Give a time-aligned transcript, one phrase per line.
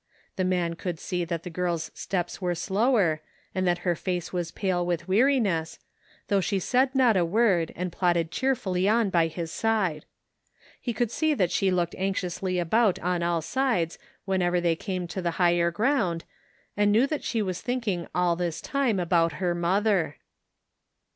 [0.35, 3.21] The man could see that the girl's steps were slower,
[3.53, 5.77] and that her face was pale with weariness,
[6.27, 10.05] though she said not a word and plodded cheerfully on by his side.
[10.81, 15.05] He could see that she looked anxiously about on all sides when ever they came
[15.07, 16.23] to the higher groimd,
[16.75, 20.17] and knew that she was thinking all this time of her mother.